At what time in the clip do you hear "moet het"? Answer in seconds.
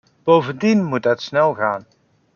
0.83-1.21